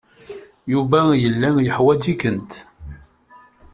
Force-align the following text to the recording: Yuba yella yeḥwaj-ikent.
Yuba 0.73 0.99
yella 1.21 1.49
yeḥwaj-ikent. 1.65 2.51